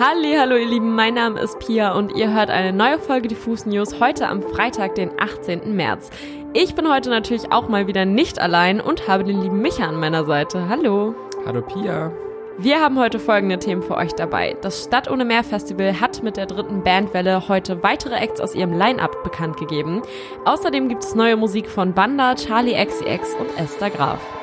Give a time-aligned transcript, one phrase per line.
[0.00, 3.66] Halli, hallo ihr Lieben, mein Name ist Pia und ihr hört eine neue Folge Diffus
[3.66, 5.76] News heute am Freitag, den 18.
[5.76, 6.08] März.
[6.54, 10.00] Ich bin heute natürlich auch mal wieder nicht allein und habe den lieben Micha an
[10.00, 10.70] meiner Seite.
[10.70, 11.14] Hallo.
[11.44, 12.10] Hallo Pia.
[12.56, 14.56] Wir haben heute folgende Themen für euch dabei.
[14.62, 18.72] Das Stadt ohne Meer Festival hat mit der dritten Bandwelle heute weitere Acts aus ihrem
[18.72, 20.00] Line-Up bekannt gegeben.
[20.46, 24.39] Außerdem gibt es neue Musik von Banda, Charlie XCX und Esther Graf.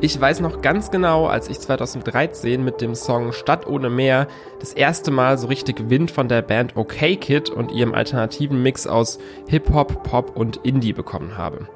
[0.00, 4.28] Ich weiß noch ganz genau, als ich 2013 mit dem Song Stadt ohne Meer
[4.60, 8.86] das erste Mal so richtig Wind von der Band OK Kid und ihrem alternativen Mix
[8.86, 11.66] aus Hip-Hop, Pop und Indie bekommen habe.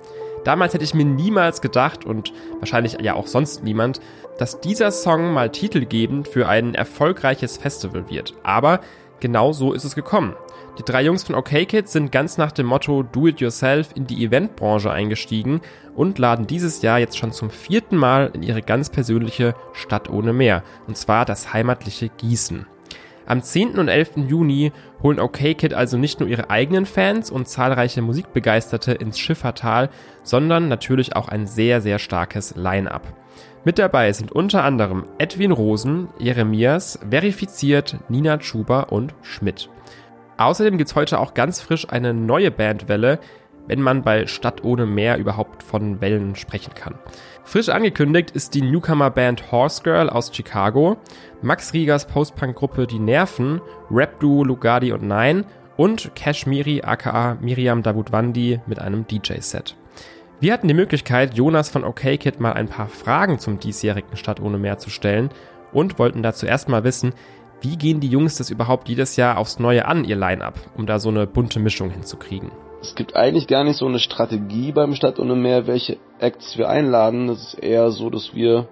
[0.44, 4.00] Damals hätte ich mir niemals gedacht und wahrscheinlich ja auch sonst niemand,
[4.38, 8.34] dass dieser Song mal titelgebend für ein erfolgreiches Festival wird.
[8.44, 8.82] Aber
[9.18, 10.36] genau so ist es gekommen.
[10.78, 14.06] Die drei Jungs von OK Kids sind ganz nach dem Motto Do It Yourself in
[14.06, 15.60] die Eventbranche eingestiegen
[15.94, 20.32] und laden dieses Jahr jetzt schon zum vierten Mal in ihre ganz persönliche Stadt ohne
[20.32, 22.66] Meer, und zwar das heimatliche Gießen.
[23.26, 23.78] Am 10.
[23.78, 24.28] und 11.
[24.28, 29.90] Juni holen OK Kid also nicht nur ihre eigenen Fans und zahlreiche Musikbegeisterte ins Schiffertal,
[30.22, 33.12] sondern natürlich auch ein sehr, sehr starkes Line-up.
[33.64, 39.68] Mit dabei sind unter anderem Edwin Rosen, Jeremias, Verifiziert, Nina Schuber und Schmidt.
[40.36, 43.18] Außerdem gibt's heute auch ganz frisch eine neue Bandwelle,
[43.66, 46.94] wenn man bei Stadt ohne Meer überhaupt von Wellen sprechen kann.
[47.44, 50.96] Frisch angekündigt ist die Newcomer-Band Horse Girl aus Chicago,
[51.42, 55.44] Max Riegers Postpunk-Gruppe Die Nerven, Rap-Duo Lugardi und Nein
[55.76, 59.76] und Kashmiri aka Miriam Davutwandi mit einem DJ-Set.
[60.40, 64.40] Wir hatten die Möglichkeit, Jonas von OK Kid mal ein paar Fragen zum diesjährigen Stadt
[64.40, 65.30] ohne Meer zu stellen
[65.72, 67.14] und wollten dazu erstmal wissen,
[67.62, 70.98] wie gehen die Jungs das überhaupt jedes Jahr aufs Neue an, ihr Line-Up, um da
[70.98, 72.50] so eine bunte Mischung hinzukriegen?
[72.80, 76.68] Es gibt eigentlich gar nicht so eine Strategie beim Stadt ohne Meer, welche Acts wir
[76.68, 77.28] einladen.
[77.28, 78.68] Das ist eher so, dass wir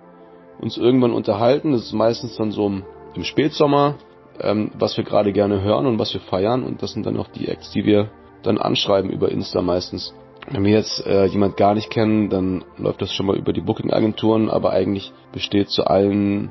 [0.60, 1.72] uns irgendwann unterhalten.
[1.72, 3.94] Das ist meistens dann so im Spätsommer,
[4.40, 6.64] ähm, was wir gerade gerne hören und was wir feiern.
[6.64, 8.10] Und das sind dann auch die Acts, die wir
[8.42, 10.12] dann anschreiben über Insta meistens.
[10.50, 13.60] Wenn wir jetzt äh, jemand gar nicht kennen, dann läuft das schon mal über die
[13.60, 16.50] Booking-Agenturen, aber eigentlich besteht zu allen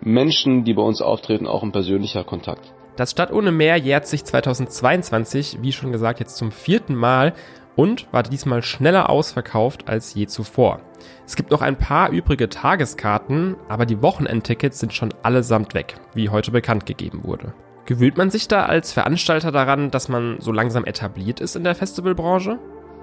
[0.00, 2.72] Menschen, die bei uns auftreten, auch ein persönlicher Kontakt.
[2.96, 7.34] Das Stadt ohne Meer jährt sich 2022, wie schon gesagt, jetzt zum vierten Mal
[7.76, 10.80] und war diesmal schneller ausverkauft als je zuvor.
[11.26, 16.30] Es gibt noch ein paar übrige Tageskarten, aber die Wochenendtickets sind schon allesamt weg, wie
[16.30, 17.52] heute bekannt gegeben wurde.
[17.84, 21.74] Gewöhnt man sich da als Veranstalter daran, dass man so langsam etabliert ist in der
[21.74, 22.58] Festivalbranche?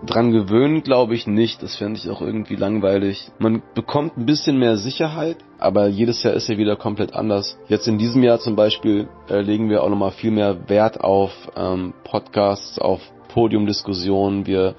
[0.06, 1.64] dran gewöhnen, glaube ich nicht.
[1.64, 3.32] Das fände ich auch irgendwie langweilig.
[3.40, 7.58] Man bekommt ein bisschen mehr Sicherheit, aber jedes Jahr ist ja wieder komplett anders.
[7.68, 11.32] Jetzt in diesem Jahr zum Beispiel äh, legen wir auch nochmal viel mehr Wert auf
[11.56, 14.46] ähm, Podcasts, auf Podiumdiskussionen.
[14.46, 14.76] Wir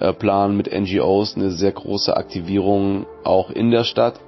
[0.00, 4.20] äh, planen mit NGOs eine sehr große Aktivierung auch in der Stadt.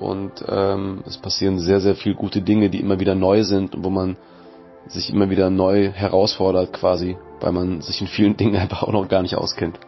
[0.00, 3.84] Und ähm, es passieren sehr, sehr viele gute Dinge, die immer wieder neu sind und
[3.84, 4.16] wo man
[4.86, 9.08] sich immer wieder neu herausfordert quasi weil man sich in vielen Dingen einfach auch noch
[9.08, 9.78] gar nicht auskennt.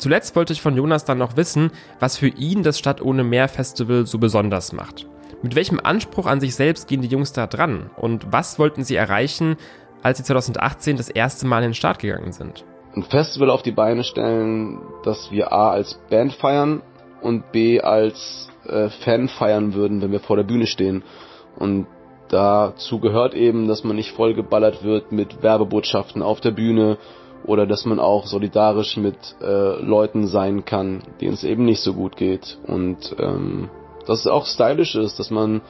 [0.00, 3.48] Zuletzt wollte ich von Jonas dann noch wissen, was für ihn das Stadt ohne Meer
[3.48, 5.06] Festival so besonders macht.
[5.42, 8.96] Mit welchem Anspruch an sich selbst gehen die Jungs da dran und was wollten sie
[8.96, 9.56] erreichen,
[10.02, 12.64] als sie 2018 das erste Mal in den Start gegangen sind?
[12.96, 16.80] Ein Festival auf die Beine stellen, das wir A als Band feiern
[17.20, 21.04] und B als äh, Fan feiern würden, wenn wir vor der Bühne stehen.
[21.56, 21.86] Und
[22.30, 26.96] Dazu gehört eben, dass man nicht vollgeballert wird mit Werbebotschaften auf der Bühne
[27.44, 31.94] oder dass man auch solidarisch mit äh, Leuten sein kann, denen es eben nicht so
[31.94, 32.58] gut geht.
[32.66, 33.70] Und ähm,
[34.06, 35.62] dass es auch stylisch ist, dass man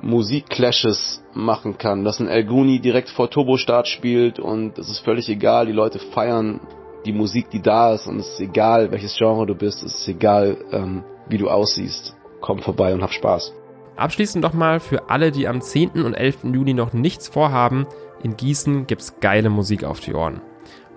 [0.00, 5.28] Musikclashes machen kann, dass ein El Guni direkt vor Turbostart spielt und es ist völlig
[5.28, 6.60] egal, die Leute feiern
[7.04, 10.08] die Musik, die da ist und es ist egal, welches Genre du bist, es ist
[10.08, 12.14] egal, ähm, wie du aussiehst.
[12.40, 13.52] Komm vorbei und hab Spaß.
[13.96, 16.02] Abschließend nochmal für alle, die am 10.
[16.04, 16.44] und 11.
[16.44, 17.86] Juni noch nichts vorhaben,
[18.22, 20.40] in Gießen gibt's geile Musik auf die Ohren.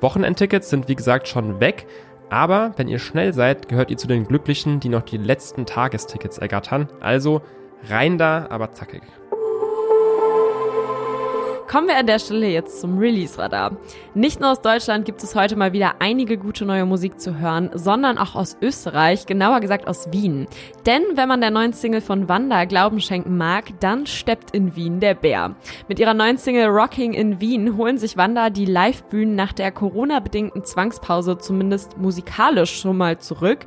[0.02, 1.86] Wochenendtickets sind wie gesagt schon weg,
[2.30, 6.38] aber wenn ihr schnell seid, gehört ihr zu den Glücklichen, die noch die letzten Tagestickets
[6.38, 6.88] ergattern.
[7.00, 7.42] Also
[7.90, 9.04] rein da, aber zackig.
[11.72, 13.78] Kommen wir an der Stelle jetzt zum Release-Radar.
[14.14, 17.70] Nicht nur aus Deutschland gibt es heute mal wieder einige gute neue Musik zu hören,
[17.74, 20.48] sondern auch aus Österreich, genauer gesagt aus Wien.
[20.86, 25.00] Denn wenn man der neuen Single von Wanda Glauben schenken mag, dann steppt in Wien
[25.00, 25.56] der Bär.
[25.88, 30.66] Mit ihrer neuen Single Rocking in Wien holen sich Wanda die Live-Bühnen nach der Corona-bedingten
[30.66, 33.60] Zwangspause zumindest musikalisch schon mal zurück.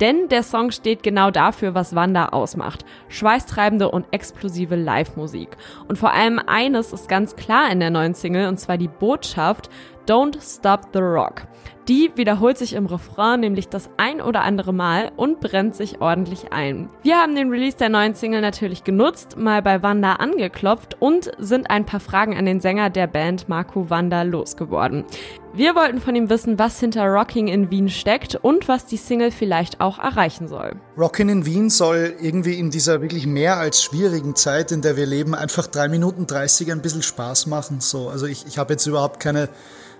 [0.00, 2.86] Denn der Song steht genau dafür, was Wanda ausmacht.
[3.10, 5.58] Schweißtreibende und explosive Live-Musik.
[5.88, 9.68] Und vor allem eines ist ganz klar in der neuen Single, und zwar die Botschaft
[10.06, 11.42] Don't Stop the Rock.
[11.90, 16.52] Die wiederholt sich im Refrain nämlich das ein oder andere Mal und brennt sich ordentlich
[16.52, 16.88] ein.
[17.02, 21.68] Wir haben den Release der neuen Single natürlich genutzt, mal bei Wanda angeklopft und sind
[21.68, 25.04] ein paar Fragen an den Sänger der Band Marco Wanda losgeworden.
[25.52, 29.32] Wir wollten von ihm wissen, was hinter Rocking in Wien steckt und was die Single
[29.32, 30.76] vielleicht auch erreichen soll.
[30.96, 35.06] Rocking in Wien soll irgendwie in dieser wirklich mehr als schwierigen Zeit, in der wir
[35.06, 37.80] leben, einfach drei Minuten 30 ein bisschen Spaß machen.
[37.80, 39.48] So, also ich, ich habe jetzt überhaupt keine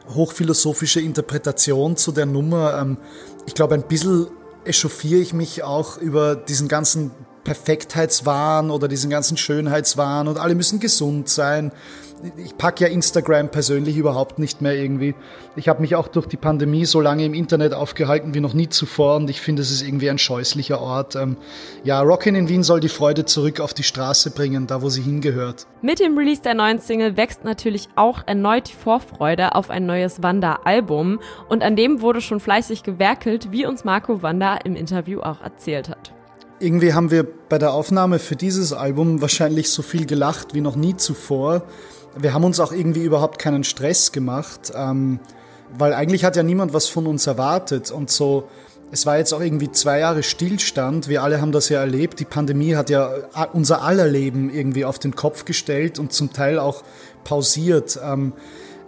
[0.09, 2.79] hochphilosophische Interpretation zu der Nummer.
[2.81, 2.99] Ähm,
[3.47, 4.29] ich glaube, ein bisschen
[4.65, 7.11] echauffiere ich mich auch über diesen ganzen
[7.45, 11.73] Perfektheitswahn oder diesen ganzen Schönheitswahn und alle müssen gesund sein
[12.37, 15.15] ich packe ja Instagram persönlich überhaupt nicht mehr irgendwie.
[15.57, 18.69] Ich habe mich auch durch die Pandemie so lange im Internet aufgehalten wie noch nie
[18.69, 21.17] zuvor und ich finde, es ist irgendwie ein scheußlicher Ort.
[21.17, 21.37] Ähm,
[21.83, 25.03] ja, Rockin' in Wien soll die Freude zurück auf die Straße bringen, da wo sie
[25.03, 25.67] hingehört.
[25.83, 30.23] Mit dem Release der neuen Single wächst natürlich auch erneut die Vorfreude auf ein neues
[30.23, 35.41] Wanda-Album und an dem wurde schon fleißig gewerkelt, wie uns Marco Wanda im Interview auch
[35.41, 36.13] erzählt hat.
[36.61, 40.77] Irgendwie haben wir bei der Aufnahme für dieses Album wahrscheinlich so viel gelacht wie noch
[40.77, 41.63] nie zuvor
[42.17, 45.21] wir haben uns auch irgendwie überhaupt keinen Stress gemacht, ähm,
[45.77, 48.49] weil eigentlich hat ja niemand was von uns erwartet und so.
[48.93, 51.07] Es war jetzt auch irgendwie zwei Jahre Stillstand.
[51.07, 52.19] Wir alle haben das ja erlebt.
[52.19, 53.09] Die Pandemie hat ja
[53.53, 56.83] unser aller Leben irgendwie auf den Kopf gestellt und zum Teil auch
[57.23, 58.01] pausiert.
[58.03, 58.33] Ähm,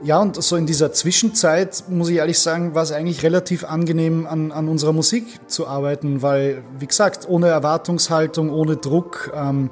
[0.04, 4.26] ja, und so in dieser Zwischenzeit, muss ich ehrlich sagen, war es eigentlich relativ angenehm,
[4.26, 9.32] an, an unserer Musik zu arbeiten, weil, wie gesagt, ohne Erwartungshaltung, ohne Druck.
[9.34, 9.70] Ähm,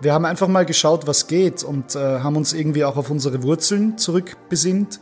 [0.00, 3.42] wir haben einfach mal geschaut, was geht und äh, haben uns irgendwie auch auf unsere
[3.42, 5.00] Wurzeln zurückbesinnt.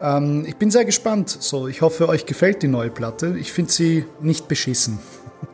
[0.00, 1.30] Ähm, ich bin sehr gespannt.
[1.30, 3.36] So, ich hoffe, euch gefällt die neue Platte.
[3.38, 4.98] Ich finde sie nicht beschissen.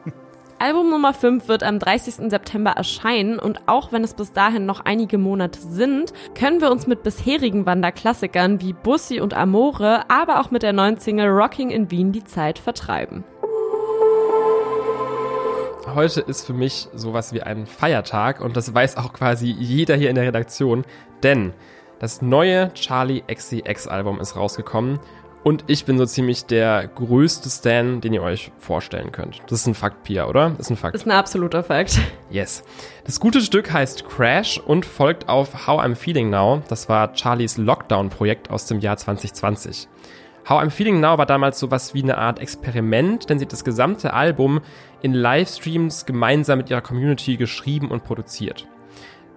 [0.59, 2.31] Album Nummer 5 wird am 30.
[2.31, 6.87] September erscheinen und auch wenn es bis dahin noch einige Monate sind, können wir uns
[6.87, 11.91] mit bisherigen Wanderklassikern wie Bussi und Amore, aber auch mit der neuen Single Rocking in
[11.91, 13.25] Wien die Zeit vertreiben
[15.97, 20.11] heute ist für mich sowas wie ein Feiertag und das weiß auch quasi jeder hier
[20.11, 20.85] in der Redaktion,
[21.23, 21.55] denn
[21.99, 25.01] das neue Charlie XCX Album ist rausgekommen
[25.47, 29.43] und ich bin so ziemlich der größte Stan, den ihr euch vorstellen könnt.
[29.47, 30.51] Das ist ein Fakt, Pia, oder?
[30.51, 30.97] Das ist ein Fakt.
[30.97, 32.01] Das ist ein absoluter Fakt.
[32.31, 32.65] Yes.
[33.05, 36.63] Das gute Stück heißt Crash und folgt auf How I'm Feeling Now.
[36.69, 39.87] Das war Charlies Lockdown-Projekt aus dem Jahr 2020.
[40.49, 43.63] How I'm Feeling Now war damals sowas wie eine Art Experiment, denn sie hat das
[43.63, 44.61] gesamte Album
[45.01, 48.67] in Livestreams gemeinsam mit ihrer Community geschrieben und produziert.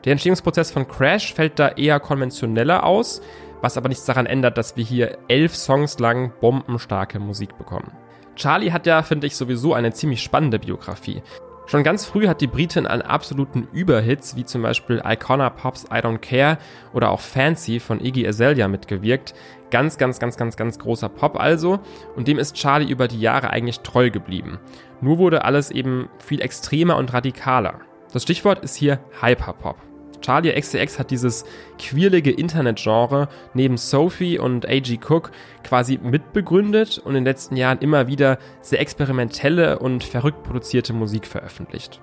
[0.05, 3.21] Der Entstehungsprozess von Crash fällt da eher konventioneller aus,
[3.61, 7.91] was aber nichts daran ändert, dass wir hier elf Songs lang bombenstarke Musik bekommen.
[8.35, 11.21] Charlie hat ja, finde ich, sowieso eine ziemlich spannende Biografie.
[11.69, 15.97] Schon ganz früh hat die Britin an absoluten Überhits wie zum Beispiel Icona Pops I
[15.97, 16.57] Don't Care
[16.94, 19.35] oder auch Fancy von Iggy Azalea mitgewirkt.
[19.69, 21.79] Ganz, ganz, ganz, ganz, ganz großer Pop also.
[22.15, 24.57] Und dem ist Charlie über die Jahre eigentlich treu geblieben.
[25.00, 27.81] Nur wurde alles eben viel extremer und radikaler.
[28.13, 29.88] Das Stichwort ist hier Hyperpop.
[30.21, 31.45] Charlie XCX hat dieses
[31.80, 35.00] quirlige Internetgenre neben Sophie und A.G.
[35.07, 35.31] Cook
[35.63, 41.25] quasi mitbegründet und in den letzten Jahren immer wieder sehr experimentelle und verrückt produzierte Musik
[41.25, 42.01] veröffentlicht.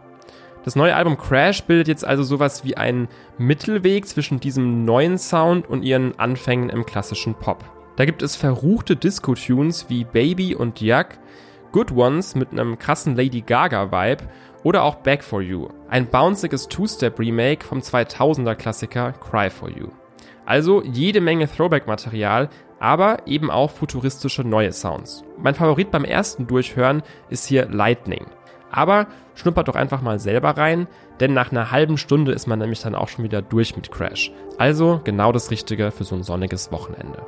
[0.65, 3.07] Das neue Album Crash bildet jetzt also sowas wie einen
[3.39, 7.65] Mittelweg zwischen diesem neuen Sound und ihren Anfängen im klassischen Pop.
[7.95, 11.07] Da gibt es verruchte Disco-Tunes wie Baby und Yuck,
[11.71, 14.25] Good Ones mit einem krassen Lady Gaga-Vibe
[14.63, 19.89] oder auch Back for You, ein bounciges Two-Step-Remake vom 2000er-Klassiker Cry for You.
[20.45, 22.49] Also jede Menge Throwback-Material,
[22.79, 25.25] aber eben auch futuristische neue Sounds.
[25.39, 28.27] Mein Favorit beim ersten Durchhören ist hier Lightning.
[28.71, 30.87] Aber schnuppert doch einfach mal selber rein,
[31.21, 34.33] denn nach einer halben Stunde ist man nämlich dann auch schon wieder durch mit Crash.
[34.59, 37.25] Also genau das Richtige für so ein sonniges Wochenende.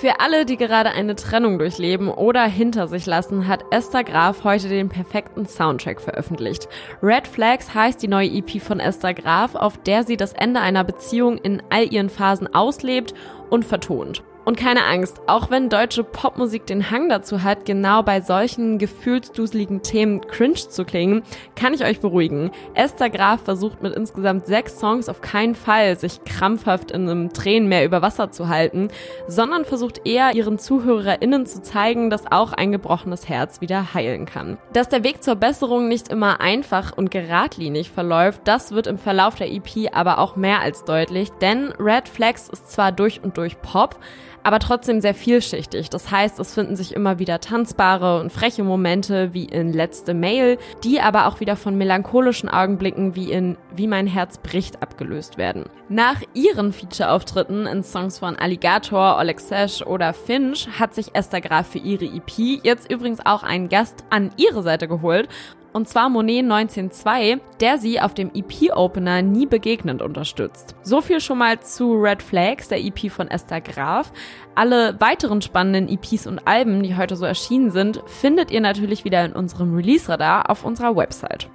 [0.00, 4.68] Für alle, die gerade eine Trennung durchleben oder hinter sich lassen, hat Esther Graf heute
[4.68, 6.68] den perfekten Soundtrack veröffentlicht.
[7.02, 10.84] Red Flags heißt die neue EP von Esther Graf, auf der sie das Ende einer
[10.84, 13.12] Beziehung in all ihren Phasen auslebt
[13.50, 14.22] und vertont.
[14.48, 19.82] Und keine Angst, auch wenn deutsche Popmusik den Hang dazu hat, genau bei solchen gefühlsduseligen
[19.82, 21.22] Themen cringe zu klingen,
[21.54, 22.50] kann ich euch beruhigen.
[22.72, 27.84] Esther Graf versucht mit insgesamt sechs Songs auf keinen Fall, sich krampfhaft in einem Tränenmeer
[27.84, 28.88] über Wasser zu halten,
[29.26, 34.56] sondern versucht eher ihren ZuhörerInnen zu zeigen, dass auch ein gebrochenes Herz wieder heilen kann.
[34.72, 39.34] Dass der Weg zur Besserung nicht immer einfach und geradlinig verläuft, das wird im Verlauf
[39.34, 43.60] der EP aber auch mehr als deutlich, denn Red Flags ist zwar durch und durch
[43.60, 44.00] Pop,
[44.42, 45.90] aber trotzdem sehr vielschichtig.
[45.90, 50.58] Das heißt, es finden sich immer wieder tanzbare und freche Momente wie in Letzte Mail,
[50.84, 55.64] die aber auch wieder von melancholischen Augenblicken wie in Wie mein Herz bricht abgelöst werden.
[55.88, 61.68] Nach ihren Feature-Auftritten in Songs von Alligator, Oleg Sesh oder Finch hat sich Esther Graf
[61.68, 65.28] für ihre EP jetzt übrigens auch einen Gast an ihre Seite geholt
[65.78, 70.74] und zwar Monet 192, der sie auf dem EP-Opener Nie begegnend unterstützt.
[70.82, 74.12] So viel schon mal zu Red Flags, der EP von Esther Graf.
[74.56, 79.24] Alle weiteren spannenden EPs und Alben, die heute so erschienen sind, findet ihr natürlich wieder
[79.24, 81.48] in unserem Release-Radar auf unserer Website.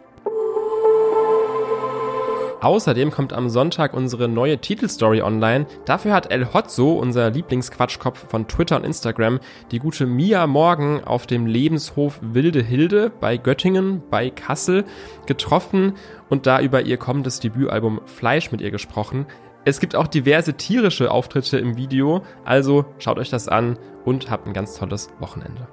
[2.64, 5.66] Außerdem kommt am Sonntag unsere neue Titelstory online.
[5.84, 9.42] Dafür hat El Hotzo, unser Lieblingsquatschkopf von Twitter und Instagram,
[9.72, 14.86] die gute Mia Morgen auf dem Lebenshof Wilde Hilde bei Göttingen bei Kassel
[15.26, 15.96] getroffen
[16.30, 19.26] und da über ihr kommendes Debütalbum Fleisch mit ihr gesprochen.
[19.66, 24.48] Es gibt auch diverse tierische Auftritte im Video, also schaut euch das an und habt
[24.48, 25.68] ein ganz tolles Wochenende.